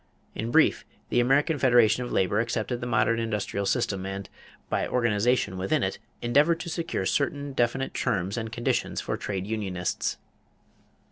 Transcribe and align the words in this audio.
In 0.33 0.49
brief, 0.49 0.83
the 1.09 1.19
American 1.19 1.59
Federation 1.59 2.03
of 2.03 2.11
Labor 2.11 2.39
accepted 2.39 2.81
the 2.81 2.87
modern 2.87 3.19
industrial 3.19 3.67
system 3.67 4.03
and, 4.07 4.27
by 4.67 4.87
organization 4.87 5.59
within 5.59 5.83
it, 5.83 5.99
endeavored 6.23 6.59
to 6.61 6.69
secure 6.71 7.05
certain 7.05 7.53
definite 7.53 7.93
terms 7.93 8.35
and 8.35 8.51
conditions 8.51 8.99
for 8.99 9.15
trade 9.15 9.45
unionists. 9.45 10.17